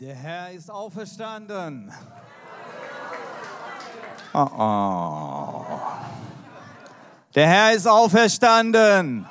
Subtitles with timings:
[0.00, 1.92] Der Herr ist auferstanden.
[4.32, 5.64] Oh, oh.
[7.34, 9.26] Der Herr ist auferstanden.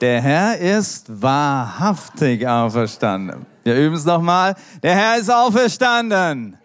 [0.00, 3.46] Der Herr ist wahrhaftig auferstanden.
[3.64, 4.54] Wir üben es nochmal.
[4.80, 6.56] Der Herr ist auferstanden.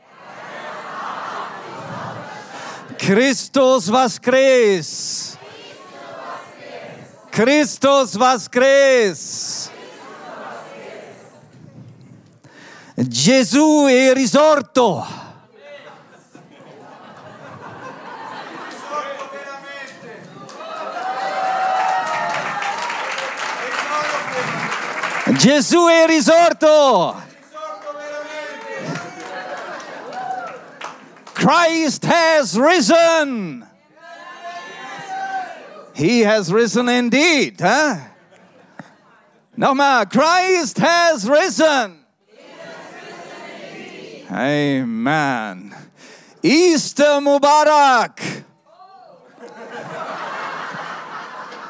[3.00, 5.40] Christus was Christ.
[7.32, 9.79] Christus was Christ.
[13.08, 15.08] Gesù è risorto.
[25.32, 27.28] Gesù è risorto.
[31.34, 33.66] Christ has risen.
[35.94, 37.62] He has risen indeed.
[37.62, 37.96] Huh?
[39.56, 41.99] Nochmal, Christ has risen.
[44.32, 45.74] Amen.
[46.42, 48.22] Easter Mubarak.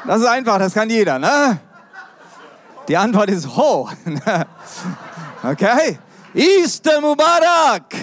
[0.06, 1.60] Das ist einfach, das kann jeder, ne?
[2.88, 3.90] Die Antwort ist ho.
[5.42, 5.98] Okay?
[6.34, 7.96] Easter Mubarak.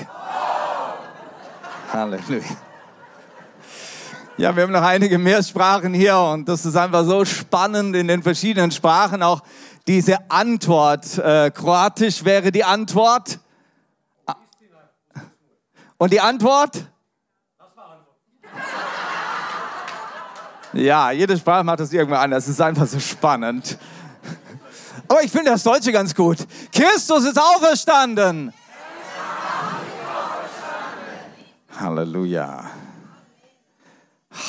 [1.92, 2.40] Halleluja.
[4.38, 8.08] Ja, wir haben noch einige mehr Sprachen hier und das ist einfach so spannend in
[8.08, 9.42] den verschiedenen Sprachen auch
[9.86, 11.18] diese Antwort.
[11.18, 13.38] Äh, Kroatisch wäre die Antwort.
[15.98, 16.84] Und die Antwort?
[20.72, 22.44] Ja, jede Sprache macht das irgendwo anders.
[22.44, 23.78] Es ist einfach so spannend.
[25.08, 26.38] Aber ich finde das Deutsche ganz gut.
[26.72, 28.52] Christus ist auferstanden.
[31.78, 32.70] Halleluja.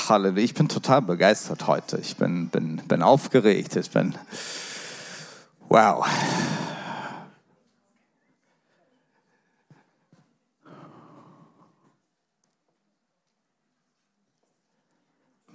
[0.10, 0.44] Halleluja.
[0.44, 1.98] Ich bin total begeistert heute.
[1.98, 3.76] Ich bin, bin, bin aufgeregt.
[3.78, 4.16] Ich bin.
[5.70, 6.06] Wow.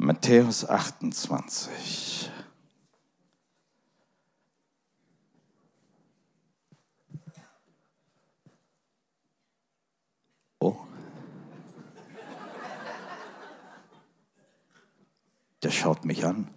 [0.02, 2.28] Matthäus 28.
[10.58, 10.74] Oh.
[15.62, 16.52] Der schaut mich an.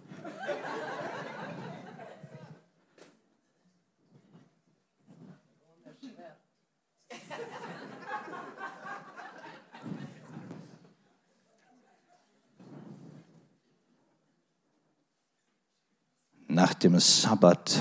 [16.56, 17.80] Nach dem Sabbat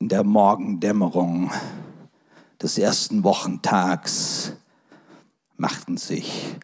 [0.00, 1.50] in der Morgendämmerung
[2.60, 4.52] des ersten Wochentags
[5.56, 6.56] machten sich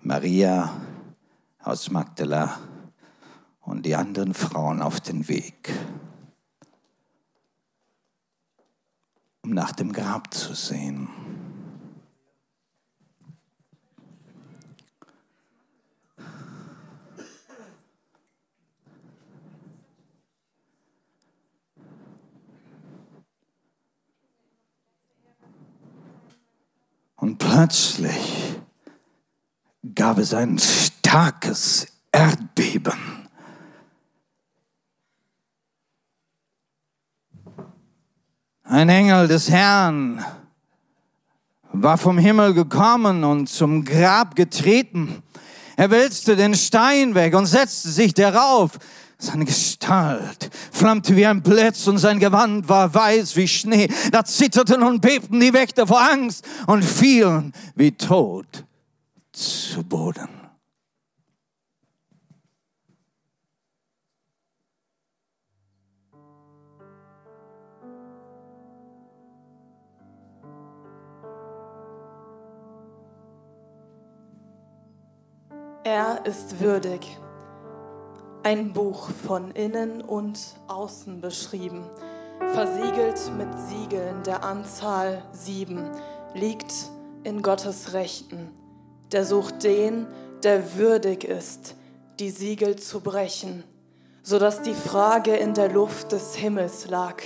[0.00, 0.72] Maria
[1.62, 2.58] aus Magdala
[3.60, 5.70] und die anderen Frauen auf den Weg,
[9.42, 11.10] um nach dem Grab zu sehen.
[27.22, 28.56] Und plötzlich
[29.94, 33.28] gab es ein starkes Erdbeben.
[38.64, 40.24] Ein Engel des Herrn
[41.72, 45.22] war vom Himmel gekommen und zum Grab getreten.
[45.76, 48.72] Er wälzte den Stein weg und setzte sich darauf.
[49.22, 53.88] Seine Gestalt flammte wie ein Blitz und sein Gewand war weiß wie Schnee.
[54.10, 58.64] Da zitterten und bebten die Wächter vor Angst und fielen wie tot
[59.30, 60.28] zu Boden.
[75.84, 77.21] Er ist würdig.
[78.44, 81.88] Ein Buch von innen und außen beschrieben,
[82.52, 85.88] versiegelt mit Siegeln der Anzahl sieben,
[86.34, 86.72] liegt
[87.22, 88.50] in Gottes Rechten.
[89.12, 90.08] Der sucht den,
[90.42, 91.76] der würdig ist,
[92.18, 93.62] die Siegel zu brechen,
[94.24, 97.22] so dass die Frage in der Luft des Himmels lag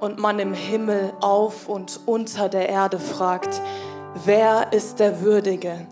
[0.00, 3.62] und man im Himmel auf und unter der Erde fragt,
[4.26, 5.86] wer ist der Würdige,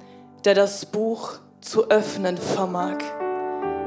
[0.45, 2.99] der das Buch zu öffnen vermag.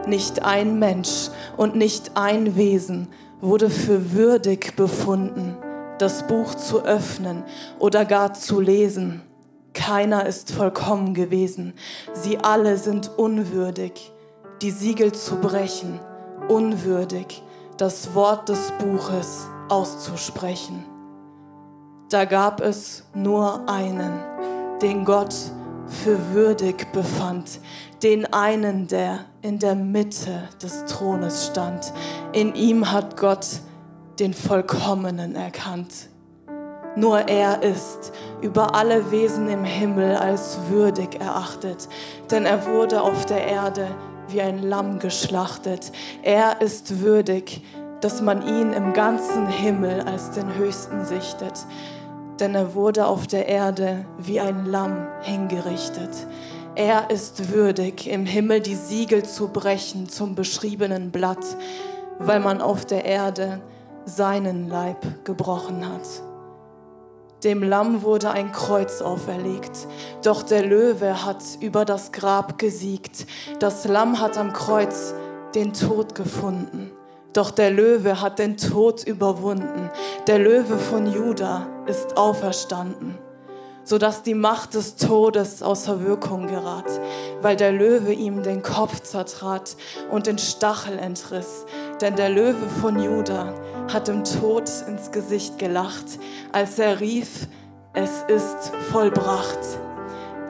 [0.09, 3.09] Nicht ein Mensch und nicht ein Wesen
[3.41, 5.55] wurde für würdig befunden,
[5.99, 7.43] das Buch zu öffnen
[7.77, 9.21] oder gar zu lesen.
[9.73, 11.75] Keiner ist vollkommen gewesen.
[12.13, 14.11] Sie alle sind unwürdig,
[14.63, 15.99] die Siegel zu brechen,
[16.47, 17.43] unwürdig,
[17.77, 20.85] das Wort des Buches auszusprechen.
[22.09, 24.19] Da gab es nur einen,
[24.81, 25.35] den Gott
[25.89, 27.59] für würdig befand,
[28.03, 31.91] den einen, der in der Mitte des Thrones stand.
[32.33, 33.47] In ihm hat Gott
[34.19, 36.09] den Vollkommenen erkannt.
[36.95, 41.87] Nur er ist über alle Wesen im Himmel als würdig erachtet,
[42.31, 43.87] denn er wurde auf der Erde
[44.27, 45.91] wie ein Lamm geschlachtet.
[46.23, 47.63] Er ist würdig,
[48.01, 51.53] dass man ihn im ganzen Himmel als den Höchsten sichtet,
[52.39, 56.09] denn er wurde auf der Erde wie ein Lamm hingerichtet.
[56.75, 61.45] Er ist würdig, im Himmel die Siegel zu brechen zum beschriebenen Blatt,
[62.19, 63.61] weil man auf der Erde
[64.05, 66.07] seinen Leib gebrochen hat.
[67.43, 69.87] Dem Lamm wurde ein Kreuz auferlegt,
[70.23, 73.25] doch der Löwe hat über das Grab gesiegt.
[73.59, 75.13] Das Lamm hat am Kreuz
[75.55, 76.91] den Tod gefunden,
[77.33, 79.89] doch der Löwe hat den Tod überwunden.
[80.27, 83.17] Der Löwe von Juda ist auferstanden,
[83.83, 86.89] sodass die Macht des Todes außer Wirkung gerat,
[87.41, 89.75] weil der Löwe ihm den Kopf zertrat
[90.09, 91.65] und den Stachel entriss.
[92.01, 93.53] Denn der Löwe von Juda
[93.93, 96.19] hat dem Tod ins Gesicht gelacht,
[96.51, 97.47] als er rief,
[97.93, 99.59] es ist vollbracht.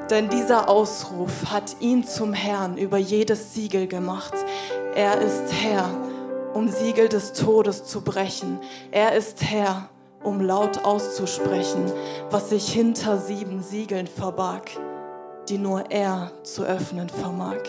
[0.09, 4.33] Denn dieser Ausruf hat ihn zum Herrn über jedes Siegel gemacht.
[4.95, 5.87] Er ist Herr,
[6.53, 8.59] um Siegel des Todes zu brechen.
[8.91, 9.89] Er ist Herr,
[10.23, 11.85] um laut auszusprechen,
[12.29, 14.71] was sich hinter sieben Siegeln verbarg,
[15.47, 17.59] die nur er zu öffnen vermag.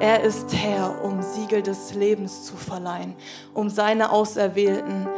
[0.00, 3.14] Er ist Herr, um Siegel des Lebens zu verleihen,
[3.54, 5.08] um seine Auserwählten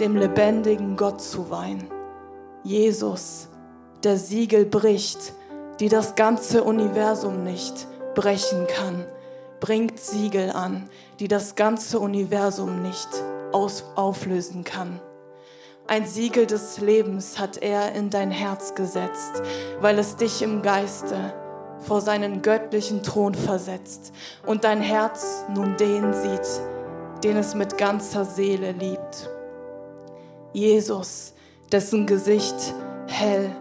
[0.00, 1.88] dem lebendigen Gott zu weihen.
[2.64, 3.48] Jesus,
[4.02, 5.32] der Siegel bricht,
[5.80, 9.04] die das ganze Universum nicht brechen kann,
[9.60, 10.88] bringt Siegel an,
[11.18, 13.08] die das ganze Universum nicht
[13.52, 15.00] auflösen kann.
[15.86, 19.42] Ein Siegel des Lebens hat er in dein Herz gesetzt,
[19.80, 21.32] weil es dich im Geiste
[21.78, 24.12] vor seinen göttlichen Thron versetzt
[24.44, 26.60] und dein Herz nun den sieht,
[27.22, 29.30] den es mit ganzer Seele liebt.
[30.52, 31.34] Jesus,
[31.70, 32.74] dessen Gesicht
[33.06, 33.54] hell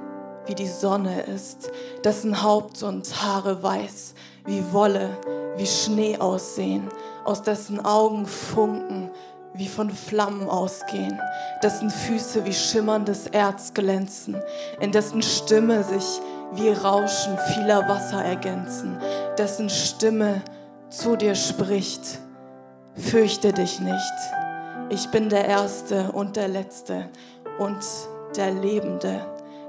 [0.45, 1.71] wie die Sonne ist,
[2.03, 4.13] dessen Haupt und Haare weiß
[4.45, 5.09] wie Wolle,
[5.57, 6.89] wie Schnee aussehen,
[7.23, 9.09] aus dessen Augen Funken
[9.53, 11.19] wie von Flammen ausgehen,
[11.63, 14.35] dessen Füße wie schimmerndes Erz glänzen,
[14.79, 16.19] in dessen Stimme sich
[16.53, 18.97] wie Rauschen vieler Wasser ergänzen,
[19.37, 20.41] dessen Stimme
[20.89, 22.19] zu dir spricht.
[22.95, 24.13] Fürchte dich nicht.
[24.89, 27.09] Ich bin der Erste und der Letzte
[27.57, 27.83] und
[28.37, 29.25] der Lebende,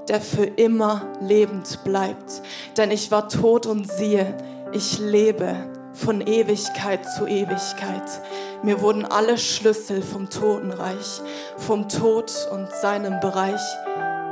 [0.07, 2.41] der für immer lebend bleibt.
[2.77, 4.35] Denn ich war tot und siehe,
[4.71, 5.55] ich lebe
[5.93, 8.21] von Ewigkeit zu Ewigkeit.
[8.63, 11.21] Mir wurden alle Schlüssel vom Totenreich,
[11.57, 13.61] vom Tod und seinem Bereich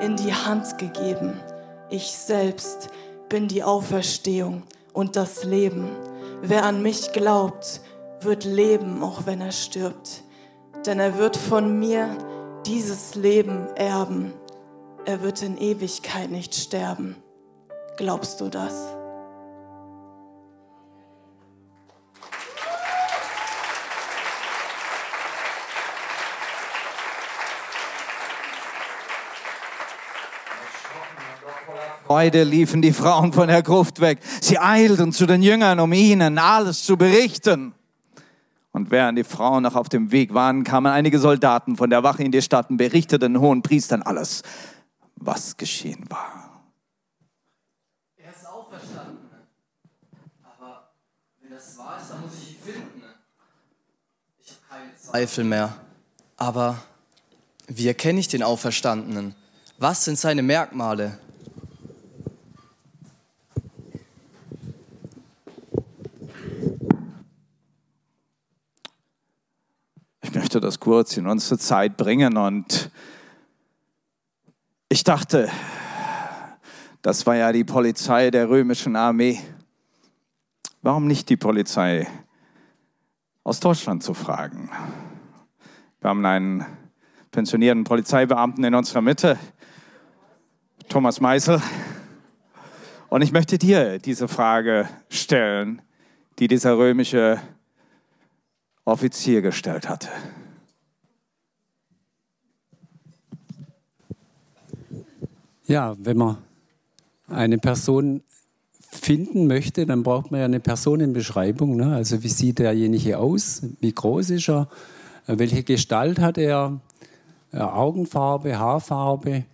[0.01, 1.39] in die Hand gegeben.
[1.89, 2.89] Ich selbst
[3.29, 4.63] bin die Auferstehung
[4.93, 5.89] und das Leben.
[6.41, 7.81] Wer an mich glaubt,
[8.21, 10.23] wird leben, auch wenn er stirbt.
[10.85, 12.09] Denn er wird von mir
[12.65, 14.33] dieses Leben erben.
[15.07, 17.15] Er wird in Ewigkeit nicht sterben.
[17.95, 18.73] Glaubst du das?
[32.07, 34.19] Freude liefen die Frauen von der Gruft weg.
[34.41, 37.75] Sie eilten zu den Jüngern, um ihnen alles zu berichten.
[38.71, 42.23] Und während die Frauen noch auf dem Weg waren, kamen einige Soldaten von der Wache
[42.23, 44.41] in die Stadt und berichteten den hohen Priestern alles,
[45.15, 46.63] was geschehen war.
[48.17, 49.29] Er ist auferstanden.
[50.43, 50.91] Aber
[51.41, 53.03] wenn das wahr ist, dann muss ich ihn finden.
[54.39, 55.75] Ich habe keine Zweifel mehr.
[56.37, 56.81] Aber
[57.67, 59.35] wie erkenne ich den Auferstandenen?
[59.77, 61.19] Was sind seine Merkmale?
[70.55, 72.37] möchte das kurz in unsere Zeit bringen.
[72.37, 72.91] Und
[74.89, 75.49] ich dachte,
[77.01, 79.39] das war ja die Polizei der römischen Armee.
[80.81, 82.07] Warum nicht die Polizei
[83.43, 84.69] aus Deutschland zu fragen?
[86.01, 86.65] Wir haben einen
[87.31, 89.39] pensionierten Polizeibeamten in unserer Mitte,
[90.87, 91.61] Thomas Meisel.
[93.09, 95.81] Und ich möchte dir diese Frage stellen,
[96.37, 97.41] die dieser römische
[98.83, 100.09] Offizier gestellt hatte.
[105.67, 106.37] Ja, wenn man
[107.27, 108.21] eine Person
[108.79, 111.75] finden möchte, dann braucht man ja eine Personenbeschreibung.
[111.75, 111.95] Ne?
[111.95, 113.63] Also wie sieht derjenige aus?
[113.79, 114.67] Wie groß ist er?
[115.27, 116.79] welche Gestalt hat er,
[117.51, 119.45] Augenfarbe, Haarfarbe.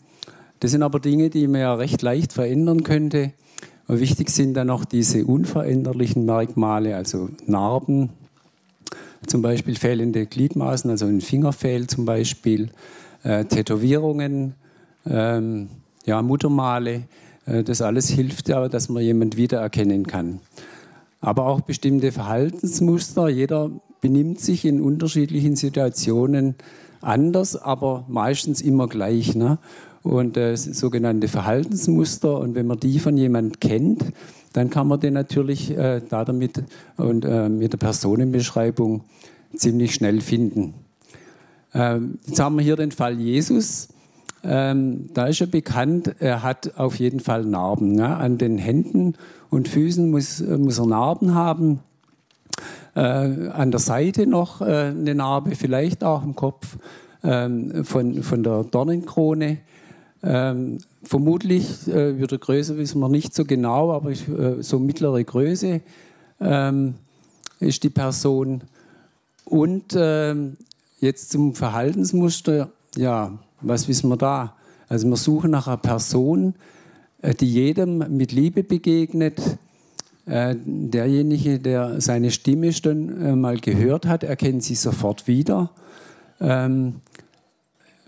[0.59, 3.31] Das sind aber Dinge, die man ja recht leicht verändern könnte.
[3.87, 8.09] Wichtig sind dann noch diese unveränderlichen Merkmale, also Narben,
[9.27, 12.69] zum Beispiel fehlende Gliedmaßen, also ein Fingerfehl zum Beispiel,
[13.23, 14.55] äh, Tätowierungen,
[15.05, 15.69] ähm,
[16.05, 17.03] ja, Muttermale.
[17.45, 20.39] Äh, das alles hilft ja, dass man jemand wiedererkennen kann.
[21.19, 23.29] Aber auch bestimmte Verhaltensmuster.
[23.29, 23.69] Jeder
[24.01, 26.55] benimmt sich in unterschiedlichen Situationen
[27.01, 29.35] anders, aber meistens immer gleich.
[29.35, 29.59] Ne?
[30.03, 32.39] Und äh, sogenannte Verhaltensmuster.
[32.39, 34.03] Und wenn man die von jemand kennt,
[34.53, 36.63] dann kann man den natürlich äh, da damit
[36.97, 39.01] und äh, mit der Personenbeschreibung
[39.55, 40.73] ziemlich schnell finden.
[41.73, 43.89] Ähm, jetzt haben wir hier den Fall Jesus.
[44.43, 47.93] Ähm, da ist ja bekannt, er hat auf jeden Fall Narben.
[47.93, 48.15] Ne?
[48.17, 49.15] An den Händen
[49.49, 51.79] und Füßen muss, muss er Narben haben.
[52.95, 56.77] Äh, an der Seite noch äh, eine Narbe, vielleicht auch im Kopf
[57.23, 59.59] ähm, von, von der Dornenkrone.
[60.23, 65.23] Ähm, vermutlich äh, wird er größer, wissen wir nicht so genau, aber äh, so mittlere
[65.23, 65.81] Größe
[66.39, 66.95] ähm,
[67.59, 68.61] ist die Person.
[69.45, 70.57] Und ähm,
[70.99, 74.55] jetzt zum Verhaltensmuster, ja, was wissen wir da?
[74.89, 76.55] Also wir suchen nach einer Person,
[77.21, 79.39] äh, die jedem mit Liebe begegnet.
[80.25, 85.71] Äh, derjenige, der seine Stimme schon äh, mal gehört hat, erkennt sie sofort wieder.
[86.39, 86.95] Ähm,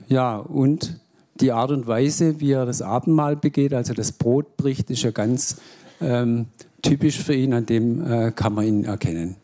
[0.07, 1.00] ja, und
[1.39, 5.12] die Art und Weise, wie er das Abendmahl begeht, also das Brot bricht, ist ja
[5.12, 5.57] ganz
[6.01, 6.48] ähm,
[6.81, 9.38] typisch für ihn, an dem kann man ihn erkennen.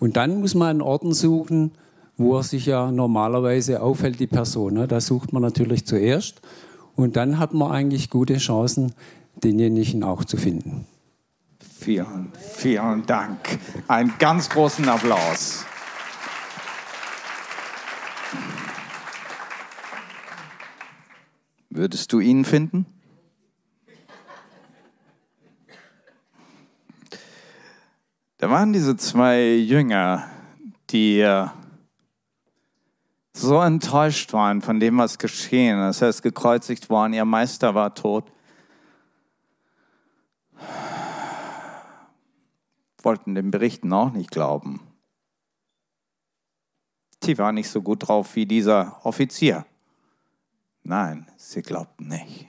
[0.00, 1.72] Und dann muss man einen Orden suchen,
[2.16, 4.74] wo er sich ja normalerweise aufhält, die Person.
[4.74, 4.88] Ne?
[4.88, 6.40] Da sucht man natürlich zuerst
[6.94, 8.92] und dann hat man eigentlich gute Chancen,
[9.42, 10.86] denjenigen auch zu finden.
[11.78, 13.58] Vielen, vielen Dank.
[13.86, 15.64] Einen ganz großen Applaus.
[21.68, 22.86] Würdest du ihn finden?
[28.38, 30.26] Da waren diese zwei Jünger,
[30.90, 31.46] die äh,
[33.36, 36.00] so enttäuscht waren von dem, was geschehen ist.
[36.00, 38.24] Er ist gekreuzigt worden, ihr Meister war tot.
[43.02, 44.80] Wollten den Berichten auch nicht glauben.
[47.22, 49.66] Sie waren nicht so gut drauf wie dieser Offizier.
[50.82, 52.48] Nein, sie glaubten nicht.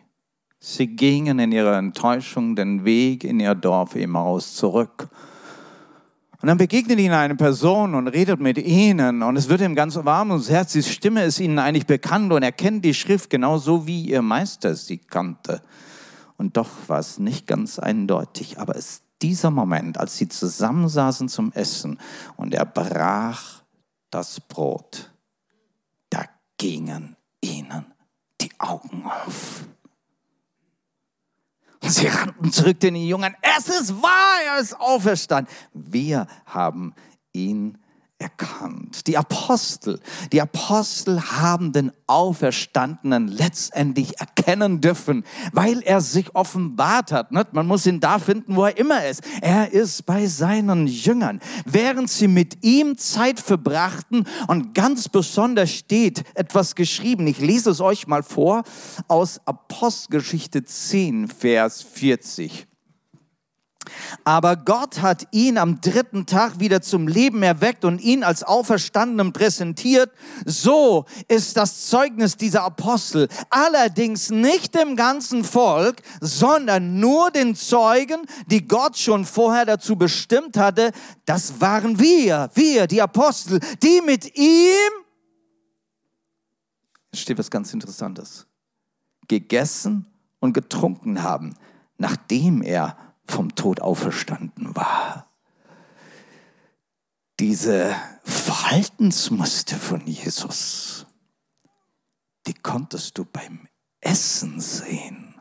[0.59, 5.09] Sie gingen in ihrer Enttäuschung den Weg in ihr Dorf Emmaus zurück.
[6.39, 9.95] Und dann begegnet ihnen eine Person und redet mit ihnen und es wird ihm ganz
[9.95, 10.73] warm ums Herz.
[10.73, 14.75] Die Stimme ist ihnen eigentlich bekannt und er kennt die Schrift genauso wie ihr Meister
[14.75, 15.61] sie kannte.
[16.37, 18.59] Und doch war es nicht ganz eindeutig.
[18.59, 21.99] Aber es dieser Moment, als sie zusammensaßen zum Essen
[22.35, 23.63] und er brach
[24.11, 25.11] das Brot,
[26.11, 26.25] da
[26.57, 27.85] gingen ihnen
[28.41, 29.65] die Augen auf.
[31.89, 33.35] Sie rannten zurück zu den Jungen.
[33.41, 35.53] Es ist wahr, er ist auferstanden.
[35.73, 36.93] Wir haben
[37.33, 37.77] ihn
[38.19, 39.05] erkannt.
[39.07, 39.99] Die Apostel,
[40.31, 47.31] die Apostel haben den Auferstandenen letztendlich erkennen dürfen, weil er sich offenbart hat.
[47.31, 49.21] Man muss ihn da finden, wo er immer ist.
[49.41, 51.39] Er ist bei seinen Jüngern.
[51.65, 57.27] Während sie mit ihm Zeit verbrachten und ganz besonders steht etwas geschrieben.
[57.27, 58.63] Ich lese es euch mal vor
[59.07, 62.67] aus Apostelgeschichte 10, Vers 40.
[64.23, 69.33] Aber Gott hat ihn am dritten Tag wieder zum Leben erweckt und ihn als Auferstandenen
[69.33, 70.11] präsentiert.
[70.45, 73.27] So ist das Zeugnis dieser Apostel.
[73.49, 80.57] Allerdings nicht dem ganzen Volk, sondern nur den Zeugen, die Gott schon vorher dazu bestimmt
[80.57, 80.91] hatte.
[81.25, 84.91] Das waren wir, wir, die Apostel, die mit ihm,
[87.11, 88.45] es steht was ganz Interessantes,
[89.27, 90.05] gegessen
[90.39, 91.55] und getrunken haben,
[91.97, 95.29] nachdem er vom Tod auferstanden war.
[97.39, 101.05] Diese Verhaltensmuster von Jesus,
[102.47, 103.67] die konntest du beim
[104.01, 105.35] Essen sehen.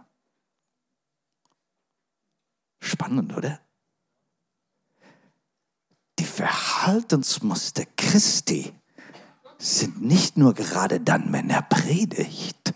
[2.80, 3.60] Spannend, oder?
[6.18, 8.72] Die Verhaltensmuster Christi
[9.58, 12.74] sind nicht nur gerade dann, wenn er predigt,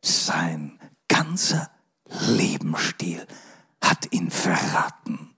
[0.00, 0.78] sein
[1.08, 1.70] ganzer
[2.06, 3.26] Lebensstil
[3.82, 5.34] hat ihn verraten.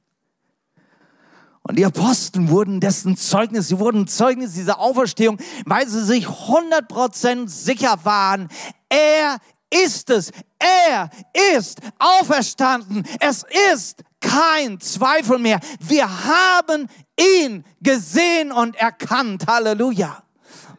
[1.62, 7.48] Und die Apostel wurden dessen Zeugnis, sie wurden Zeugnis dieser Auferstehung, weil sie sich 100%
[7.48, 8.48] sicher waren,
[8.88, 9.38] er
[9.72, 11.10] ist es, er
[11.54, 15.60] ist auferstanden, es ist kein Zweifel mehr.
[15.78, 19.46] Wir haben ihn gesehen und erkannt.
[19.46, 20.22] Halleluja.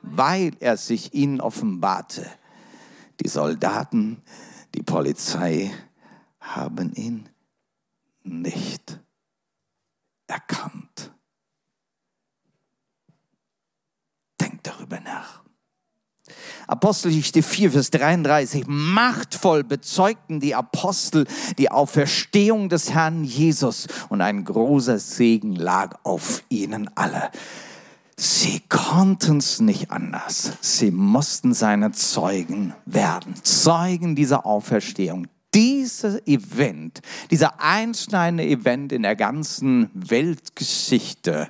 [0.02, 2.26] weil er sich ihnen offenbarte.
[3.24, 4.22] Die Soldaten,
[4.76, 5.72] die Polizei
[6.40, 7.30] haben ihn
[8.24, 9.00] nicht
[10.28, 11.12] erkannt.
[14.40, 15.42] Denkt darüber nach.
[16.68, 18.64] Apostelgeschichte 4, Vers 33.
[18.68, 26.44] Machtvoll bezeugten die Apostel die Auferstehung des Herrn Jesus und ein großer Segen lag auf
[26.50, 27.30] ihnen alle.
[28.16, 30.54] Sie konnten es nicht anders.
[30.62, 33.36] Sie mussten seine Zeugen werden.
[33.44, 35.28] Zeugen dieser Auferstehung.
[35.54, 41.50] Dieses Event, dieser einschneidende Event in der ganzen Weltgeschichte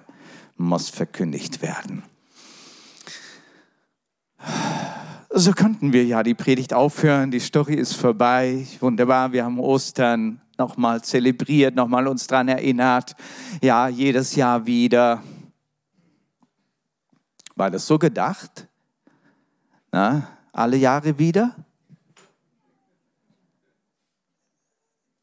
[0.57, 2.03] muss verkündigt werden
[5.33, 7.31] so könnten wir ja die Predigt aufhören.
[7.31, 8.67] Die Story ist vorbei.
[8.79, 13.15] Wunderbar, wir haben Ostern nochmal zelebriert, nochmal uns daran erinnert.
[13.61, 15.23] Ja, jedes Jahr wieder.
[17.55, 18.67] War das so gedacht?
[19.91, 21.55] Na, alle Jahre wieder?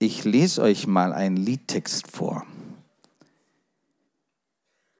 [0.00, 2.46] Ich lese euch mal einen Liedtext vor.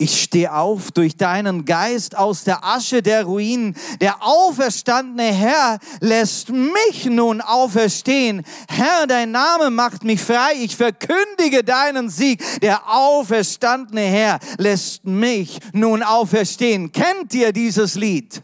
[0.00, 3.76] Ich stehe auf durch deinen Geist aus der Asche der Ruinen.
[4.00, 8.44] Der auferstandene Herr lässt mich nun auferstehen.
[8.68, 10.52] Herr, dein Name macht mich frei.
[10.60, 12.40] Ich verkündige deinen Sieg.
[12.60, 16.92] Der auferstandene Herr lässt mich nun auferstehen.
[16.92, 18.40] Kennt ihr dieses Lied?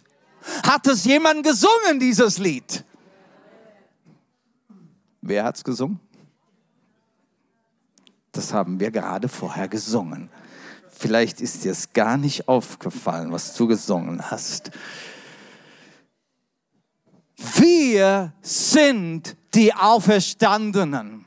[0.65, 2.85] Hat es jemand gesungen, dieses Lied?
[5.21, 6.04] Wer hat's gesungen?
[8.35, 10.29] Das haben wir gerade vorher gesungen.
[10.91, 14.71] Vielleicht ist dir es gar nicht aufgefallen, was du gesungen hast.
[17.57, 21.25] Wir sind die Auferstandenen.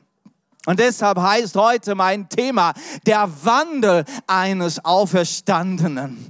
[0.66, 2.74] Und deshalb heißt heute mein Thema
[3.06, 6.30] der Wandel eines Auferstandenen.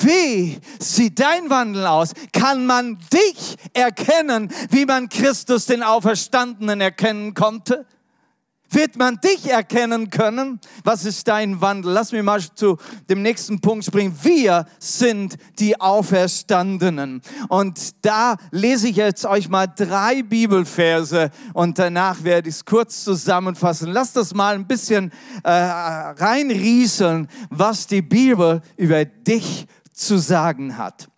[0.00, 2.12] Wie sieht dein Wandel aus?
[2.32, 7.84] Kann man dich erkennen, wie man Christus den Auferstandenen erkennen konnte?
[8.74, 10.58] Wird man dich erkennen können?
[10.82, 11.92] Was ist dein Wandel?
[11.92, 12.76] Lass mich mal zu
[13.08, 14.18] dem nächsten Punkt springen.
[14.22, 17.22] Wir sind die Auferstandenen.
[17.48, 23.04] Und da lese ich jetzt euch mal drei Bibelverse und danach werde ich es kurz
[23.04, 23.92] zusammenfassen.
[23.92, 25.12] Lass das mal ein bisschen
[25.44, 31.08] äh, reinrieseln, was die Bibel über dich zu sagen hat.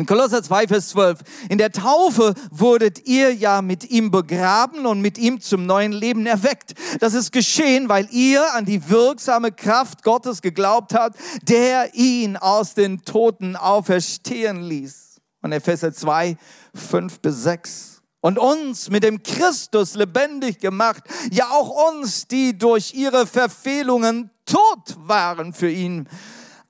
[0.00, 1.18] In Kolosser 2, Vers 12.
[1.50, 6.24] In der Taufe wurdet ihr ja mit ihm begraben und mit ihm zum neuen Leben
[6.24, 6.72] erweckt.
[7.00, 12.72] Das ist geschehen, weil ihr an die wirksame Kraft Gottes geglaubt habt, der ihn aus
[12.72, 15.20] den Toten auferstehen ließ.
[15.42, 16.38] Und Epheser 2,
[16.74, 18.02] 5 bis 6.
[18.22, 24.96] Und uns mit dem Christus lebendig gemacht, ja auch uns, die durch ihre Verfehlungen tot
[24.96, 26.08] waren für ihn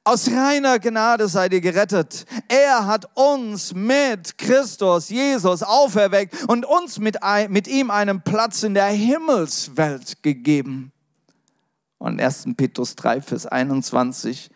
[0.05, 2.25] aus reiner Gnade seid ihr gerettet.
[2.49, 8.75] Er hat uns mit Christus, Jesus, auferweckt und uns mit, mit ihm einen Platz in
[8.75, 10.93] der Himmelswelt gegeben.
[11.99, 12.47] Und 1.
[12.57, 14.51] Petrus 3, Vers 21.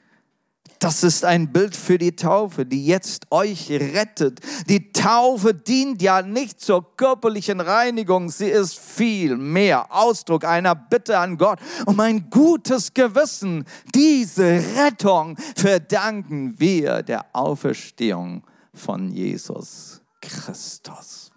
[0.85, 4.41] Das ist ein Bild für die Taufe, die jetzt euch rettet.
[4.69, 11.19] Die Taufe dient ja nicht zur körperlichen Reinigung, sie ist viel mehr Ausdruck einer Bitte
[11.19, 13.65] an Gott um ein gutes Gewissen.
[13.95, 18.45] Diese Rettung verdanken wir der Auferstehung
[18.75, 21.31] von Jesus Christus.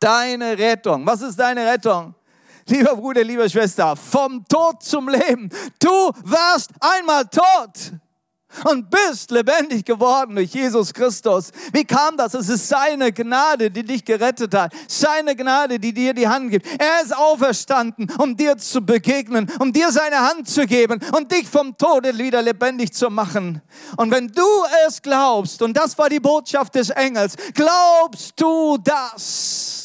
[0.00, 2.14] Deine Rettung, was ist deine Rettung?
[2.70, 5.50] Lieber Bruder, liebe Schwester, vom Tod zum Leben.
[5.78, 7.92] Du warst einmal tot
[8.64, 11.50] und bist lebendig geworden durch Jesus Christus.
[11.72, 12.34] Wie kam das?
[12.34, 14.72] Es ist seine Gnade, die dich gerettet hat.
[14.86, 16.66] Seine Gnade, die dir die Hand gibt.
[16.80, 21.48] Er ist auferstanden, um dir zu begegnen, um dir seine Hand zu geben und dich
[21.48, 23.60] vom Tode wieder lebendig zu machen.
[23.96, 24.46] Und wenn du
[24.86, 29.77] es glaubst, und das war die Botschaft des Engels, glaubst du das?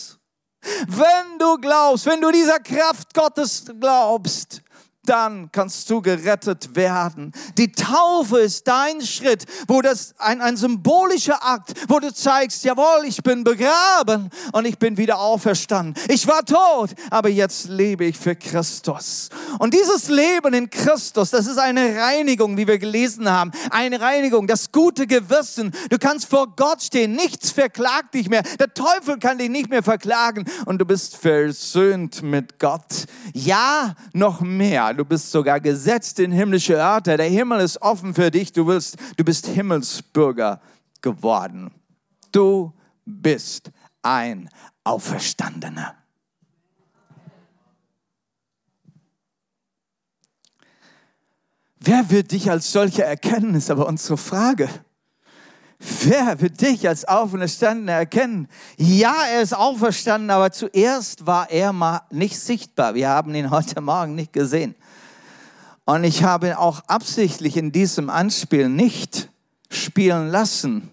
[0.87, 4.61] Wenn du glaubst, wenn du dieser Kraft Gottes glaubst,
[5.05, 7.33] dann kannst du gerettet werden.
[7.57, 13.05] Die Taufe ist dein Schritt, wo das ein, ein symbolischer Akt, wo du zeigst, jawohl,
[13.05, 15.95] ich bin begraben und ich bin wieder auferstanden.
[16.07, 19.29] Ich war tot, aber jetzt lebe ich für Christus.
[19.59, 23.51] Und dieses Leben in Christus, das ist eine Reinigung, wie wir gelesen haben.
[23.71, 25.71] Eine Reinigung, das gute Gewissen.
[25.89, 28.43] Du kannst vor Gott stehen, nichts verklagt dich mehr.
[28.59, 33.05] Der Teufel kann dich nicht mehr verklagen und du bist versöhnt mit Gott.
[33.33, 37.17] Ja, noch mehr du bist sogar gesetzt in himmlische Örter.
[37.17, 38.51] Der Himmel ist offen für dich.
[38.51, 40.61] Du, willst, du bist Himmelsbürger
[41.01, 41.71] geworden.
[42.31, 42.73] Du
[43.05, 44.49] bist ein
[44.83, 45.95] Auferstandener.
[51.79, 54.69] Wer wird dich als solcher erkennen, ist aber unsere Frage.
[56.03, 58.47] Wer wird dich als Auferstandene erkennen?
[58.77, 62.95] Ja, er ist auferstanden, aber zuerst war er mal nicht sichtbar.
[62.95, 64.75] Wir haben ihn heute Morgen nicht gesehen.
[65.85, 69.29] Und ich habe auch absichtlich in diesem Anspiel nicht
[69.69, 70.91] spielen lassen,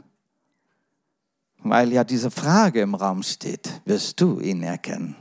[1.59, 5.17] weil ja diese Frage im Raum steht, wirst du ihn erkennen?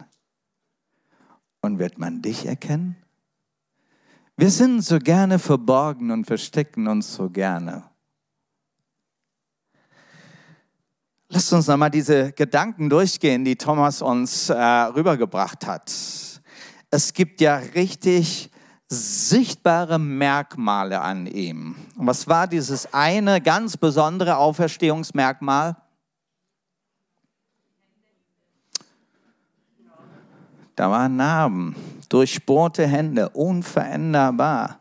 [1.62, 2.95] Und wird man dich erkennen?
[4.38, 7.84] Wir sind so gerne verborgen und verstecken uns so gerne.
[11.27, 15.93] Lasst uns nochmal diese Gedanken durchgehen, die Thomas uns äh, rübergebracht hat.
[16.89, 18.49] Es gibt ja richtig
[18.89, 21.75] sichtbare Merkmale an ihm.
[21.95, 25.75] Und was war dieses eine ganz besondere Auferstehungsmerkmal?
[30.75, 31.75] Da waren Narben,
[32.08, 34.80] durchbohrte Hände, unveränderbar.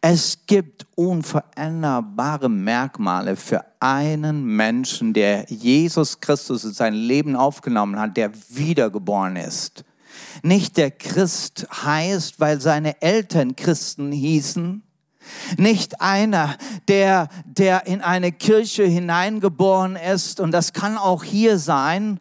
[0.00, 8.16] Es gibt unveränderbare Merkmale für einen Menschen, der Jesus Christus in sein Leben aufgenommen hat,
[8.16, 9.84] der wiedergeboren ist.
[10.42, 14.84] Nicht der Christ heißt, weil seine Eltern Christen hießen,
[15.56, 16.56] nicht einer,
[16.86, 22.20] der, der in eine Kirche hineingeboren ist, und das kann auch hier sein,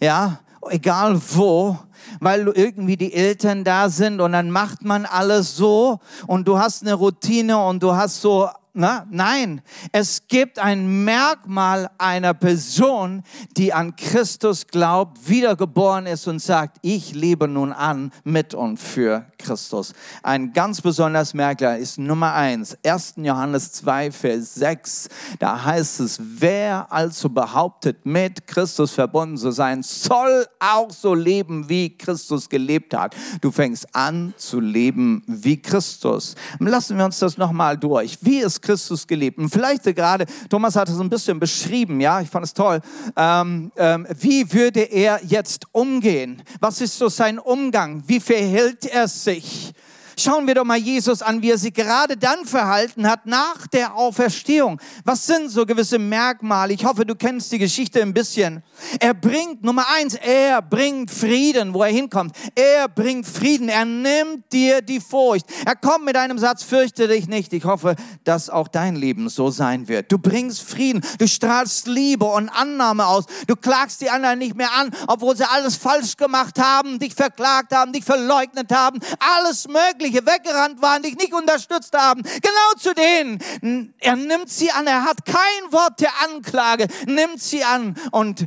[0.00, 1.78] ja, egal wo,
[2.20, 6.82] weil irgendwie die Eltern da sind und dann macht man alles so und du hast
[6.82, 13.22] eine Routine und du hast so na, nein, es gibt ein Merkmal einer Person,
[13.56, 19.26] die an Christus glaubt, wiedergeboren ist und sagt, ich lebe nun an mit und für
[19.38, 19.92] Christus.
[20.24, 23.14] Ein ganz besonders Merkmal ist Nummer eins, 1.
[23.18, 25.08] Johannes 2, Vers 6.
[25.38, 31.68] Da heißt es, wer also behauptet, mit Christus verbunden zu sein, soll auch so leben,
[31.68, 33.14] wie Christus gelebt hat.
[33.40, 36.34] Du fängst an zu leben wie Christus.
[36.58, 38.18] Lassen wir uns das nochmal durch.
[38.20, 39.38] Wie ist Christus gelebt.
[39.38, 42.80] Und vielleicht gerade, Thomas hat es ein bisschen beschrieben, ja, ich fand es toll.
[43.16, 46.42] Ähm, ähm, wie würde er jetzt umgehen?
[46.60, 48.02] Was ist so sein Umgang?
[48.06, 49.72] Wie verhält er sich?
[50.18, 53.94] Schauen wir doch mal Jesus an, wie er sich gerade dann verhalten hat nach der
[53.94, 54.80] Auferstehung.
[55.04, 56.72] Was sind so gewisse Merkmale?
[56.72, 58.62] Ich hoffe, du kennst die Geschichte ein bisschen.
[59.00, 62.36] Er bringt, Nummer eins, er bringt Frieden, wo er hinkommt.
[62.54, 63.68] Er bringt Frieden.
[63.68, 65.46] Er nimmt dir die Furcht.
[65.64, 67.52] Er kommt mit einem Satz, fürchte dich nicht.
[67.52, 70.10] Ich hoffe, dass auch dein Leben so sein wird.
[70.12, 71.04] Du bringst Frieden.
[71.18, 73.24] Du strahlst Liebe und Annahme aus.
[73.46, 77.74] Du klagst die anderen nicht mehr an, obwohl sie alles falsch gemacht haben, dich verklagt
[77.74, 79.00] haben, dich verleugnet haben.
[79.36, 79.68] Alles
[80.04, 82.22] Mögliche weggerannt waren, dich nicht unterstützt haben.
[82.22, 83.94] Genau zu denen.
[84.00, 84.86] Er nimmt sie an.
[84.86, 86.88] Er hat kein Wort der Anklage.
[87.06, 88.44] Nimmt sie an und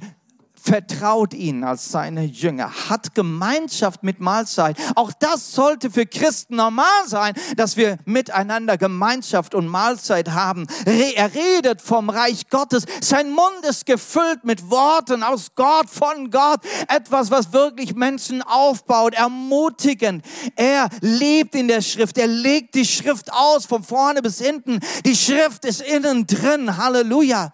[0.67, 4.75] vertraut ihnen als seine Jünger, hat Gemeinschaft mit Mahlzeit.
[4.95, 10.67] Auch das sollte für Christen normal sein, dass wir miteinander Gemeinschaft und Mahlzeit haben.
[10.86, 12.84] Er redet vom Reich Gottes.
[12.99, 16.60] Sein Mund ist gefüllt mit Worten aus Gott, von Gott.
[16.89, 20.25] Etwas, was wirklich Menschen aufbaut, ermutigend.
[20.58, 22.17] Er lebt in der Schrift.
[22.17, 24.82] Er legt die Schrift aus, von vorne bis hinten.
[25.06, 26.75] Die Schrift ist innen drin.
[26.75, 27.53] Halleluja.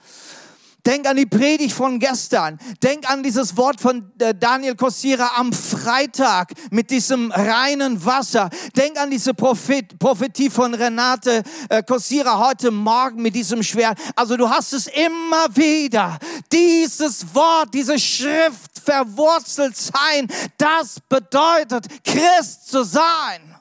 [0.86, 2.60] Denk an die Predigt von gestern.
[2.82, 8.50] Denk an dieses Wort von äh, Daniel Kossira am Freitag mit diesem reinen Wasser.
[8.76, 13.98] Denk an diese Prophet, Prophetie von Renate äh, Kossira heute Morgen mit diesem Schwert.
[14.16, 16.20] Also du hast es immer wieder.
[16.52, 23.53] Dieses Wort, diese Schrift verwurzelt sein, das bedeutet Christ zu sein.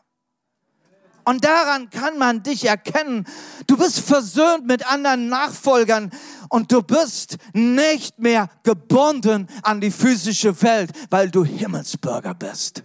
[1.25, 3.27] Und daran kann man dich erkennen.
[3.67, 6.11] Du bist versöhnt mit anderen Nachfolgern
[6.49, 12.83] und du bist nicht mehr gebunden an die physische Welt, weil du Himmelsbürger bist.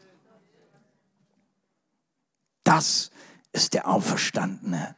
[2.63, 3.09] Das
[3.51, 4.95] ist der Auferstandene.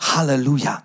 [0.00, 0.84] Halleluja.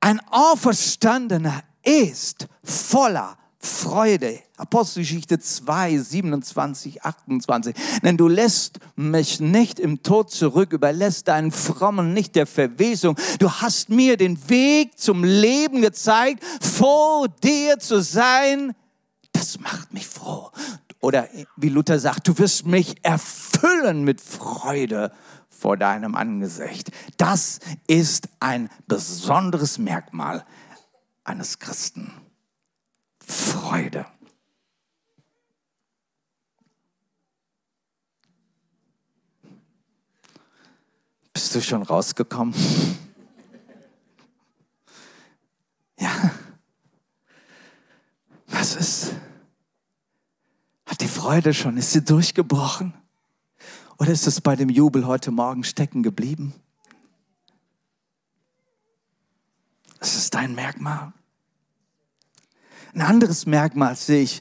[0.00, 4.40] Ein Auferstandener ist voller Freude.
[4.56, 7.74] Apostelgeschichte 2, 27, 28.
[8.02, 13.16] Denn du lässt mich nicht im Tod zurück, überlässt deinen Frommen nicht der Verwesung.
[13.38, 18.74] Du hast mir den Weg zum Leben gezeigt, vor dir zu sein.
[19.32, 20.50] Das macht mich froh.
[21.00, 25.12] Oder wie Luther sagt, du wirst mich erfüllen mit Freude
[25.48, 26.90] vor deinem Angesicht.
[27.16, 30.44] Das ist ein besonderes Merkmal
[31.24, 32.12] eines Christen.
[33.26, 34.06] Freude.
[41.32, 42.54] Bist du schon rausgekommen?
[45.98, 46.30] Ja.
[48.48, 49.14] Was ist?
[50.84, 51.78] Hat die Freude schon?
[51.78, 52.92] Ist sie durchgebrochen?
[53.96, 56.52] Oder ist es bei dem Jubel heute Morgen stecken geblieben?
[60.00, 61.14] Das ist dein Merkmal.
[62.96, 64.40] Ein anderes Merkmal sehe ich.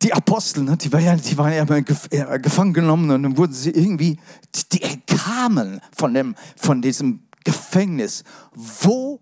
[0.00, 3.70] Die Apostel, ne, die waren ja, die waren ja gefangen genommen und dann wurden sie
[3.70, 4.18] irgendwie,
[4.72, 8.24] die entkamen von, dem, von diesem Gefängnis.
[8.54, 9.20] Wo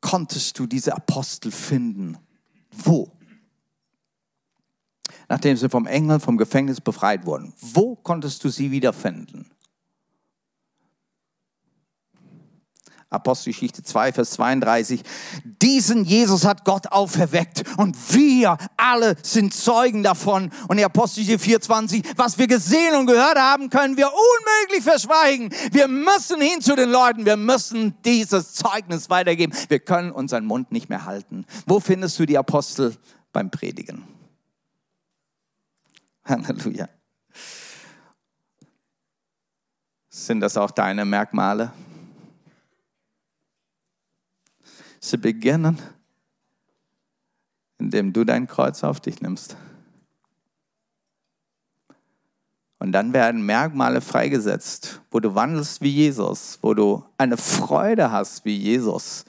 [0.00, 2.16] konntest du diese Apostel finden?
[2.72, 3.12] Wo?
[5.28, 7.52] Nachdem sie vom Engel, vom Gefängnis befreit wurden.
[7.60, 9.50] Wo konntest du sie wiederfinden?
[13.12, 15.02] Apostelgeschichte 2, Vers 32.
[15.44, 20.50] Diesen Jesus hat Gott auferweckt und wir alle sind Zeugen davon.
[20.68, 25.50] Und in Apostelgeschichte 24, was wir gesehen und gehört haben, können wir unmöglich verschweigen.
[25.72, 29.52] Wir müssen hin zu den Leuten, wir müssen dieses Zeugnis weitergeben.
[29.68, 31.44] Wir können unseren Mund nicht mehr halten.
[31.66, 32.96] Wo findest du die Apostel
[33.32, 34.04] beim Predigen?
[36.24, 36.88] Halleluja.
[40.08, 41.72] Sind das auch deine Merkmale?
[45.04, 45.78] Sie beginnen,
[47.78, 49.56] indem du dein Kreuz auf dich nimmst.
[52.78, 58.44] Und dann werden Merkmale freigesetzt, wo du wandelst wie Jesus, wo du eine Freude hast
[58.44, 59.24] wie Jesus,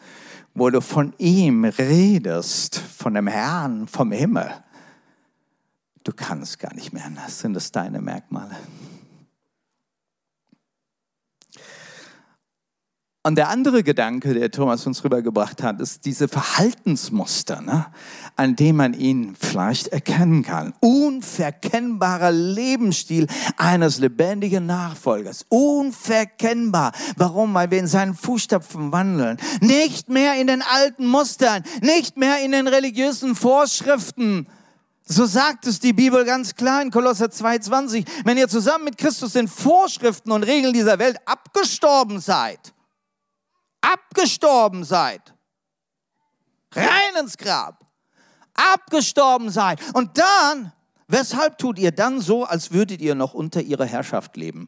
[0.53, 4.51] wo du von ihm redest, von dem Herrn, vom Himmel.
[6.03, 8.55] Du kannst gar nicht mehr anders, sind das deine Merkmale.
[13.25, 17.85] Und der andere Gedanke, der Thomas uns rübergebracht hat, ist diese Verhaltensmuster, ne,
[18.35, 20.73] an dem man ihn vielleicht erkennen kann.
[20.81, 25.45] Unverkennbarer Lebensstil eines lebendigen Nachfolgers.
[25.47, 26.91] Unverkennbar.
[27.15, 27.53] Warum?
[27.53, 29.37] Weil wir in seinen Fußstapfen wandeln.
[29.61, 34.47] Nicht mehr in den alten Mustern, nicht mehr in den religiösen Vorschriften.
[35.05, 38.05] So sagt es die Bibel ganz klar in Kolosser 2,20.
[38.25, 42.73] Wenn ihr zusammen mit Christus den Vorschriften und Regeln dieser Welt abgestorben seid,
[43.83, 45.33] abgestorben seid.
[46.71, 47.85] Rein ins Grab.
[48.53, 49.79] Abgestorben seid.
[49.93, 50.71] Und dann,
[51.07, 54.67] weshalb tut ihr dann so, als würdet ihr noch unter ihrer Herrschaft leben?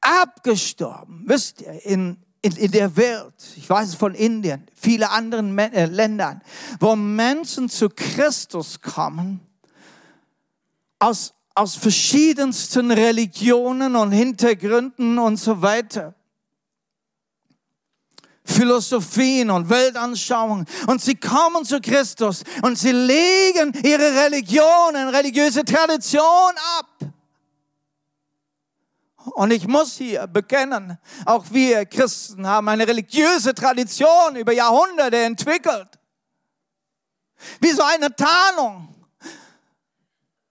[0.00, 1.24] Abgestorben.
[1.26, 5.86] Wisst ihr, in, in, in der Welt, ich weiß es von Indien, viele anderen äh,
[5.86, 6.42] Ländern,
[6.80, 9.40] wo Menschen zu Christus kommen,
[10.98, 16.14] aus, aus verschiedensten Religionen und Hintergründen und so weiter.
[18.48, 20.66] Philosophien und Weltanschauungen.
[20.86, 26.86] Und sie kommen zu Christus und sie legen ihre Religion und religiöse Tradition ab.
[29.34, 35.88] Und ich muss hier bekennen, auch wir Christen haben eine religiöse Tradition über Jahrhunderte entwickelt.
[37.60, 38.94] Wie so eine Tarnung.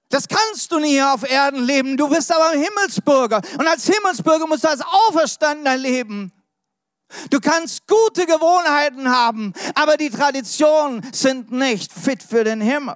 [0.10, 1.97] Das kannst du nie auf Erden leben.
[1.97, 3.41] Du bist aber ein Himmelsbürger.
[3.57, 6.31] Und als Himmelsbürger musst du als Auferstandener leben.
[7.29, 12.95] Du kannst gute Gewohnheiten haben, aber die Traditionen sind nicht fit für den Himmel.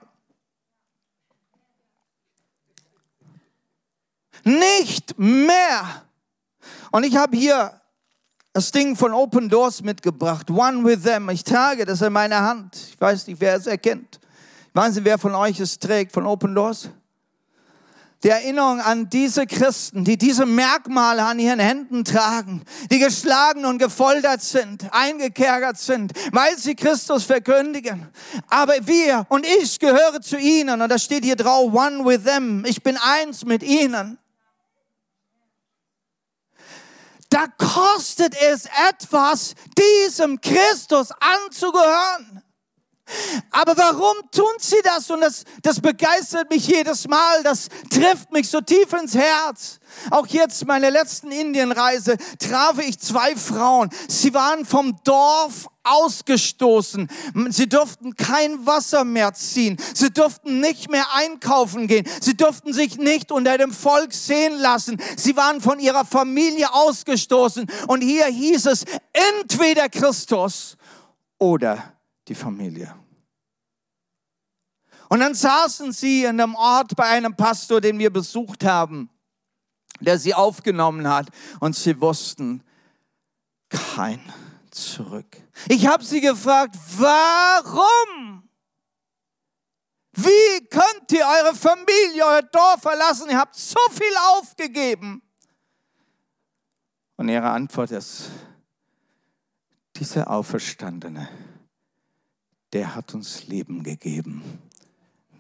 [4.44, 6.04] Nicht mehr.
[6.92, 7.80] Und ich habe hier
[8.54, 10.50] das Ding von Open Doors mitgebracht.
[10.50, 11.30] One with them.
[11.30, 12.76] Ich trage das in meiner Hand.
[12.76, 14.20] Ich weiß nicht, wer es erkennt.
[14.74, 16.90] Nicht, wer von euch es trägt von Open Doors?
[18.24, 23.80] Die Erinnerung an diese Christen, die diese Merkmale an ihren Händen tragen, die geschlagen und
[23.80, 28.08] gefoltert sind, eingekerkert sind, weil sie Christus verkündigen.
[28.50, 32.64] Aber wir und ich gehöre zu ihnen und da steht hier drauf, one with them.
[32.66, 34.18] Ich bin eins mit ihnen.
[37.30, 42.44] Da kostet es etwas, diesem Christus anzugehören.
[43.52, 45.10] Aber warum tun sie das?
[45.10, 47.44] Und das, das begeistert mich jedes Mal.
[47.44, 49.80] Das trifft mich so tief ins Herz.
[50.10, 53.90] Auch jetzt, meine letzten Indienreise, traf ich zwei Frauen.
[54.08, 57.08] Sie waren vom Dorf ausgestoßen.
[57.50, 59.78] Sie durften kein Wasser mehr ziehen.
[59.94, 62.08] Sie durften nicht mehr einkaufen gehen.
[62.22, 65.02] Sie durften sich nicht unter dem Volk sehen lassen.
[65.18, 67.68] Sie waren von ihrer Familie ausgestoßen.
[67.88, 70.78] Und hier hieß es, entweder Christus
[71.40, 71.94] oder
[72.28, 72.94] die Familie.
[75.12, 79.10] Und dann saßen sie in einem Ort bei einem Pastor, den wir besucht haben,
[80.00, 81.28] der sie aufgenommen hat.
[81.60, 82.64] Und sie wussten,
[83.68, 84.22] kein
[84.70, 85.36] zurück.
[85.68, 88.48] Ich habe sie gefragt, warum?
[90.14, 93.30] Wie könnt ihr eure Familie, euer Dorf verlassen?
[93.30, 95.22] Ihr habt so viel aufgegeben.
[97.18, 98.30] Und ihre Antwort ist,
[99.98, 101.28] dieser Auferstandene,
[102.72, 104.71] der hat uns Leben gegeben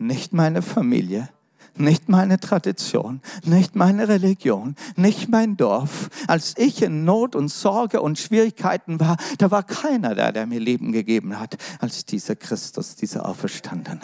[0.01, 1.29] nicht meine Familie,
[1.75, 6.09] nicht meine Tradition, nicht meine Religion, nicht mein Dorf.
[6.27, 10.59] Als ich in Not und Sorge und Schwierigkeiten war, da war keiner da, der mir
[10.59, 14.01] Leben gegeben hat, als dieser Christus, dieser Auferstandene.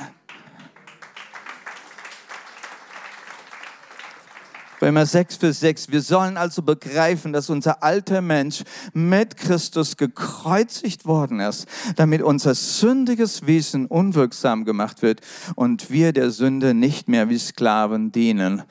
[4.79, 5.91] Römer 6, Vers 6.
[5.91, 8.63] Wir sollen also begreifen, dass unser alter Mensch
[8.93, 15.21] mit Christus gekreuzigt worden ist, damit unser sündiges Wesen unwirksam gemacht wird
[15.55, 18.63] und wir der Sünde nicht mehr wie Sklaven dienen.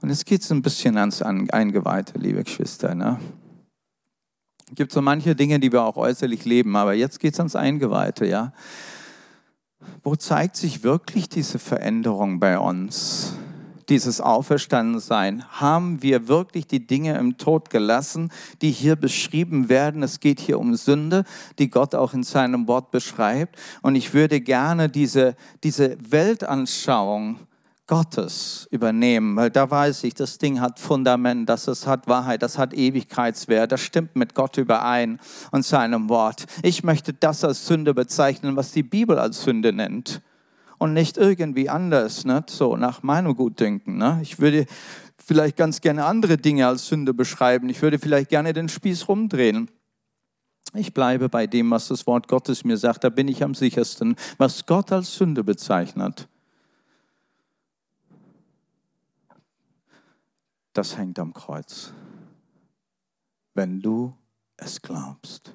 [0.00, 2.94] Und jetzt geht es ein bisschen ans Eingeweihte, liebe Geschwister.
[2.94, 3.18] Ne?
[4.76, 8.26] Gibt so manche Dinge, die wir auch äußerlich leben, aber jetzt geht es ans Eingeweihte,
[8.26, 8.52] ja.
[10.04, 13.32] Wo zeigt sich wirklich diese Veränderung bei uns?
[13.88, 15.44] Dieses Auferstandensein?
[15.50, 18.30] Haben wir wirklich die Dinge im Tod gelassen,
[18.62, 20.02] die hier beschrieben werden?
[20.02, 21.24] Es geht hier um Sünde,
[21.58, 23.56] die Gott auch in seinem Wort beschreibt.
[23.82, 27.40] Und ich würde gerne diese, diese Weltanschauung
[27.86, 32.58] Gottes übernehmen, weil da weiß ich, das Ding hat Fundament, das es hat Wahrheit, das
[32.58, 35.18] hat Ewigkeitswert, das stimmt mit Gott überein
[35.52, 36.44] und seinem Wort.
[36.62, 40.20] Ich möchte das als Sünde bezeichnen, was die Bibel als Sünde nennt
[40.78, 42.44] und nicht irgendwie anders, ne?
[42.48, 43.98] so nach meinem Gutdünken.
[43.98, 44.20] Ne?
[44.22, 44.66] Ich würde
[45.18, 47.68] vielleicht ganz gerne andere Dinge als Sünde beschreiben.
[47.68, 49.70] Ich würde vielleicht gerne den Spieß rumdrehen.
[50.74, 53.04] Ich bleibe bei dem, was das Wort Gottes mir sagt.
[53.04, 54.16] Da bin ich am sichersten.
[54.36, 56.28] Was Gott als Sünde bezeichnet,
[60.72, 61.92] das hängt am Kreuz.
[63.54, 64.14] Wenn du
[64.56, 65.54] es glaubst.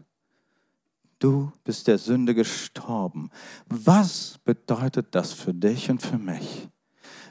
[1.24, 3.30] Du bist der Sünde gestorben.
[3.70, 6.68] Was bedeutet das für dich und für mich?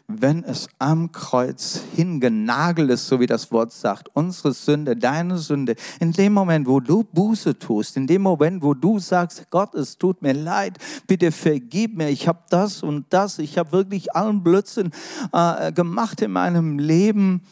[0.06, 5.76] Wenn es am Kreuz hingenagelt ist, so wie das Wort sagt, unsere Sünde, deine Sünde,
[6.00, 9.98] in dem Moment, wo du Buße tust, in dem Moment, wo du sagst, Gott, es
[9.98, 14.42] tut mir leid, bitte vergib mir, ich habe das und das, ich habe wirklich allen
[14.42, 14.90] Blödsinn
[15.34, 17.42] äh, gemacht in meinem Leben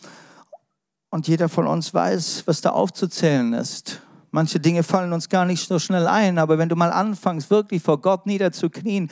[1.11, 4.01] und jeder von uns weiß, was da aufzuzählen ist.
[4.31, 7.83] Manche Dinge fallen uns gar nicht so schnell ein, aber wenn du mal anfängst, wirklich
[7.83, 9.11] vor Gott niederzuknien,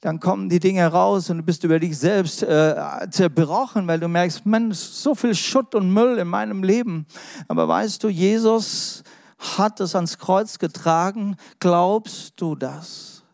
[0.00, 2.74] dann kommen die Dinge raus und du bist über dich selbst äh,
[3.10, 7.06] zerbrochen, weil du merkst, Mensch, so viel Schutt und Müll in meinem Leben.
[7.48, 9.02] Aber weißt du, Jesus
[9.38, 11.36] hat es ans Kreuz getragen.
[11.60, 13.24] Glaubst du das?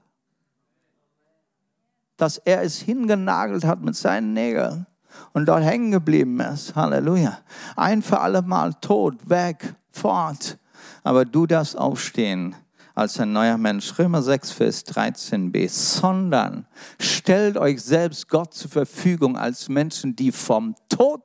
[2.16, 4.86] Dass er es hingenagelt hat mit seinen Nägeln
[5.32, 6.74] und dort hängen geblieben ist.
[6.74, 7.38] Halleluja.
[7.76, 10.58] Ein für alle Mal tot, weg, fort
[11.02, 12.54] aber du darfst aufstehen
[12.94, 13.98] als ein neuer Mensch.
[13.98, 15.68] Römer 6, Vers 13b.
[15.68, 16.66] Sondern
[16.98, 21.22] stellt euch selbst Gott zur Verfügung als Menschen, die vom Tod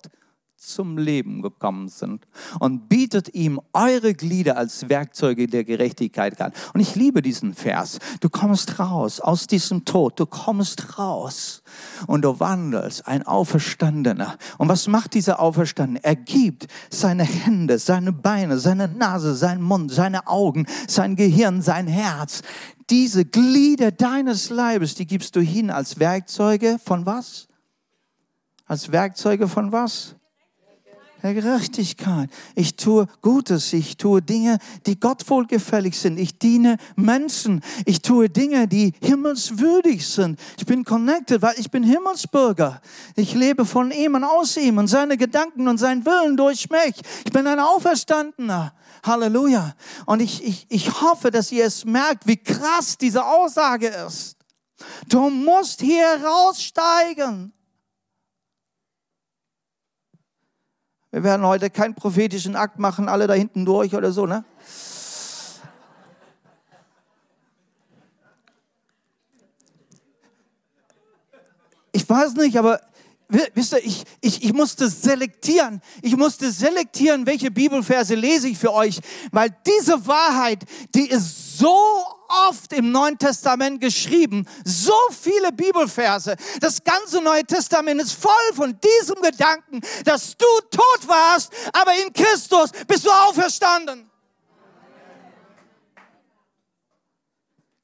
[0.67, 2.27] zum Leben gekommen sind
[2.59, 6.51] und bietet ihm eure Glieder als Werkzeuge der Gerechtigkeit an.
[6.73, 7.99] Und ich liebe diesen Vers.
[8.19, 11.63] Du kommst raus aus diesem Tod, du kommst raus
[12.05, 14.37] und du wandelst, ein Auferstandener.
[14.57, 16.03] Und was macht dieser Auferstandene?
[16.03, 21.87] Er gibt seine Hände, seine Beine, seine Nase, seinen Mund, seine Augen, sein Gehirn, sein
[21.87, 22.41] Herz.
[22.89, 27.47] Diese Glieder deines Leibes, die gibst du hin als Werkzeuge von was?
[28.65, 30.16] Als Werkzeuge von was?
[31.23, 32.29] Der Gerechtigkeit.
[32.55, 33.73] Ich tue Gutes.
[33.73, 36.19] Ich tue Dinge, die Gott wohlgefällig sind.
[36.19, 37.61] Ich diene Menschen.
[37.85, 40.39] Ich tue Dinge, die himmelswürdig sind.
[40.57, 42.81] Ich bin connected, weil ich bin Himmelsbürger.
[43.15, 46.95] Ich lebe von ihm und aus ihm und seine Gedanken und sein Willen durch mich.
[47.25, 48.73] Ich bin ein Auferstandener.
[49.03, 49.75] Halleluja.
[50.05, 54.35] Und ich, ich, ich hoffe, dass ihr es merkt, wie krass diese Aussage ist.
[55.09, 57.53] Du musst hier raussteigen.
[61.17, 64.45] Wir werden heute keinen prophetischen Akt machen, alle da hinten durch oder so, ne?
[71.91, 72.79] Ich weiß nicht, aber
[73.29, 75.81] wisst ihr, ich, ich, ich musste selektieren.
[76.03, 78.99] Ich musste selektieren, welche Bibelverse lese ich für euch,
[79.31, 81.79] weil diese Wahrheit, die ist so
[82.27, 86.35] oft im Neuen Testament geschrieben, so viele Bibelverse.
[86.59, 92.11] Das ganze Neue Testament ist voll von diesem Gedanken, dass du tot warst, aber in
[92.13, 94.09] Christus bist du auferstanden.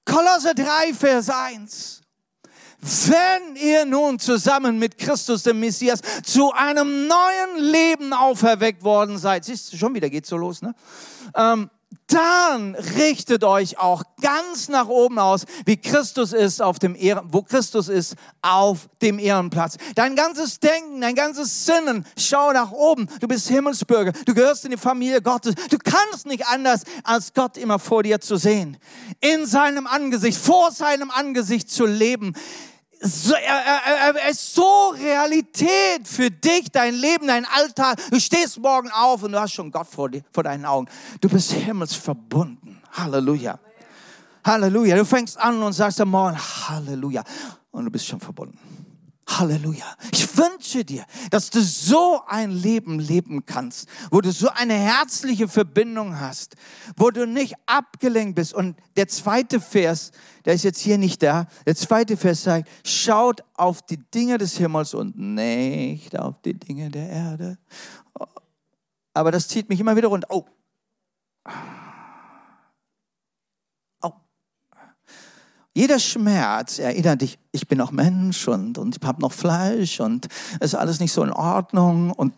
[0.06, 2.04] Kolosse 3, Vers 1.
[2.84, 9.46] Wenn ihr nun zusammen mit Christus, dem Messias, zu einem neuen Leben auferweckt worden seid,
[9.46, 10.76] siehst du, schon wieder geht so los, ne?
[11.34, 11.70] Ähm,
[12.08, 17.42] dann richtet euch auch ganz nach oben aus, wie Christus ist auf dem Ehren, wo
[17.42, 19.78] Christus ist auf dem Ehrenplatz.
[19.96, 23.08] Dein ganzes Denken, dein ganzes Sinnen, schau nach oben.
[23.20, 25.56] Du bist Himmelsbürger, du gehörst in die Familie Gottes.
[25.70, 28.78] Du kannst nicht anders, als Gott immer vor dir zu sehen.
[29.20, 32.34] In seinem Angesicht, vor seinem Angesicht zu leben
[33.04, 38.00] so, er, er, er ist so Realität für dich, dein Leben, dein Alltag.
[38.10, 40.88] Du stehst morgen auf und du hast schon Gott vor, dir, vor deinen Augen.
[41.20, 42.82] Du bist himmelsverbunden.
[42.94, 43.60] Halleluja.
[44.46, 44.96] Halleluja.
[44.96, 47.24] Du fängst an und sagst am Morgen, Halleluja.
[47.72, 48.58] Und du bist schon verbunden.
[49.28, 49.86] Halleluja.
[50.12, 55.48] Ich wünsche dir, dass du so ein Leben leben kannst, wo du so eine herzliche
[55.48, 56.56] Verbindung hast,
[56.98, 58.54] wo du nicht abgelenkt bist.
[58.54, 60.12] Und der zweite Vers,
[60.46, 64.58] der ist jetzt hier nicht da, der zweite Vers sagt, schaut auf die Dinge des
[64.58, 67.58] Himmels und nicht auf die Dinge der Erde.
[69.14, 70.28] Aber das zieht mich immer wieder runter.
[70.32, 70.46] Oh.
[75.76, 80.28] Jeder Schmerz erinnert dich, ich bin auch Mensch und, und ich habe noch Fleisch und
[80.60, 82.12] es ist alles nicht so in Ordnung.
[82.12, 82.34] Und,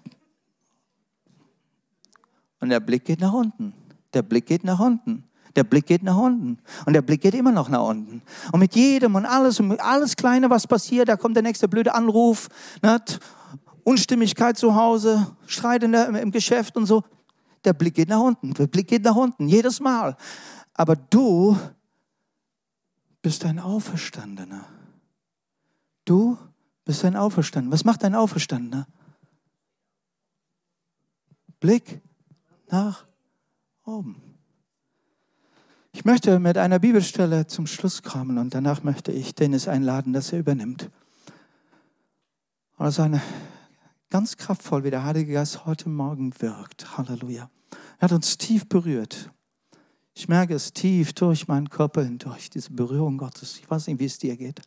[2.62, 3.74] und der Blick geht nach unten.
[4.14, 5.26] Der Blick geht nach unten.
[5.58, 6.60] Der Blick geht nach unten.
[6.86, 8.22] Und der Blick geht immer noch nach unten.
[8.54, 11.94] Und mit jedem und alles, und alles Kleine, was passiert, da kommt der nächste blöde
[11.94, 12.48] Anruf,
[12.82, 13.20] nicht?
[13.84, 17.04] Unstimmigkeit zu Hause, Streit in der, im Geschäft und so.
[17.66, 18.54] Der Blick geht nach unten.
[18.54, 19.48] Der Blick geht nach unten.
[19.48, 20.16] Jedes Mal.
[20.74, 21.58] Aber du
[23.26, 24.68] bist ein Auferstandener.
[26.06, 26.38] Du
[26.84, 27.74] bist ein Auferstandener.
[27.74, 28.86] Was macht ein Auferstandener?
[31.60, 32.04] Blick
[32.70, 33.08] nach
[33.84, 34.22] oben.
[35.92, 40.32] Ich möchte mit einer Bibelstelle zum Schluss kommen und danach möchte ich Dennis einladen, dass
[40.32, 40.92] er übernimmt.
[42.78, 43.24] Also eine
[44.12, 46.96] ganz kraftvoll, wie der Heilige Geist heute Morgen wirkt.
[46.96, 47.50] Halleluja.
[47.98, 49.32] Er hat uns tief berührt.
[50.18, 53.60] Ich merke es tief durch meinen Körper hindurch, diese Berührung Gottes.
[53.60, 54.62] Ich weiß nicht, wie es dir geht.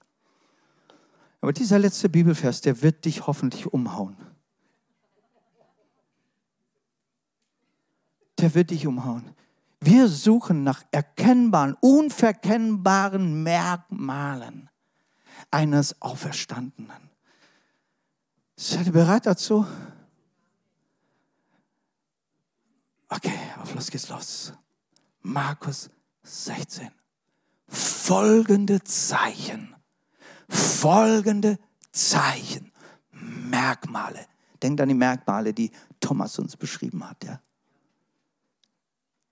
[1.40, 4.16] Aber dieser letzte Bibelvers, der wird dich hoffentlich umhauen.
[8.38, 9.34] Der wird dich umhauen.
[9.80, 14.68] Wir suchen nach erkennbaren, unverkennbaren Merkmalen
[15.50, 17.10] eines Auferstandenen.
[18.54, 19.66] Seid ihr bereit dazu?
[23.08, 24.52] Okay, auf los geht's los.
[25.22, 25.90] Markus
[26.22, 26.90] 16.
[27.68, 29.74] Folgende Zeichen,
[30.48, 31.58] folgende
[31.92, 32.72] Zeichen,
[33.10, 34.26] Merkmale.
[34.62, 37.22] Denkt an die Merkmale, die Thomas uns beschrieben hat.
[37.24, 37.40] Ja?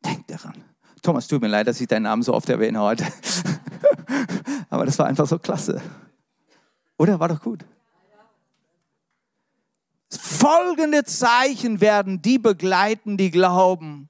[0.04, 0.64] Denkt daran.
[1.02, 3.06] Thomas, tut mir leid, dass ich deinen Namen so oft erwähne heute.
[4.70, 5.80] Aber das war einfach so klasse.
[6.98, 7.20] Oder?
[7.20, 7.64] War doch gut.
[10.10, 14.08] Folgende Zeichen werden die begleiten, die glauben.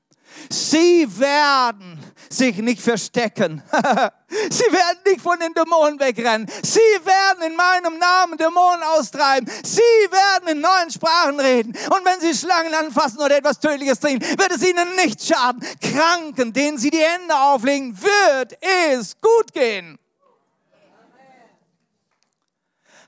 [0.50, 3.62] Sie werden sich nicht verstecken.
[4.50, 6.50] Sie werden nicht von den Dämonen wegrennen.
[6.62, 9.50] Sie werden in meinem Namen Dämonen austreiben.
[9.64, 11.70] Sie werden in neuen Sprachen reden.
[11.90, 15.64] Und wenn sie Schlangen anfassen oder etwas Tödliches trinken, wird es ihnen nicht schaden.
[15.80, 19.98] Kranken, denen sie die Hände auflegen, wird es gut gehen.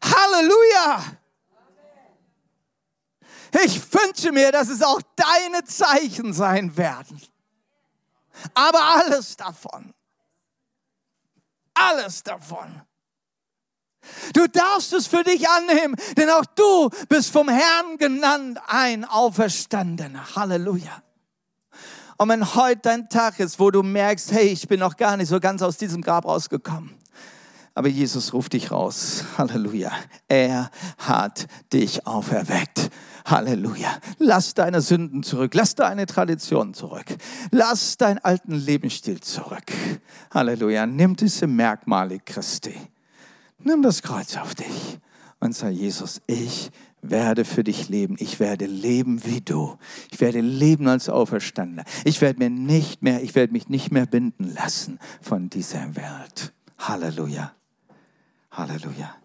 [0.02, 1.17] Halleluja!
[3.64, 7.20] Ich wünsche mir, dass es auch deine Zeichen sein werden.
[8.54, 9.92] Aber alles davon,
[11.74, 12.82] alles davon.
[14.32, 20.36] Du darfst es für dich annehmen, denn auch du bist vom Herrn genannt ein Auferstandener.
[20.36, 21.02] Halleluja.
[22.16, 25.28] Und wenn heute dein Tag ist, wo du merkst, hey, ich bin noch gar nicht
[25.28, 26.98] so ganz aus diesem Grab rausgekommen,
[27.78, 29.24] aber Jesus ruft dich raus.
[29.38, 29.92] Halleluja.
[30.26, 32.90] Er hat dich auferweckt.
[33.24, 34.00] Halleluja.
[34.18, 35.54] Lass deine Sünden zurück.
[35.54, 37.06] Lass deine Tradition zurück.
[37.52, 39.72] Lass deinen alten Lebensstil zurück.
[40.34, 40.86] Halleluja.
[40.86, 42.74] Nimm diese Merkmale Christi.
[43.60, 44.98] Nimm das Kreuz auf dich
[45.38, 48.16] und sag, Jesus, ich werde für dich leben.
[48.18, 49.78] Ich werde leben wie du.
[50.10, 51.84] Ich werde leben als Auferstandener.
[52.04, 56.52] Ich werde mir nicht mehr, ich werde mich nicht mehr binden lassen von dieser Welt.
[56.76, 57.52] Halleluja.
[58.58, 59.17] Halleluja.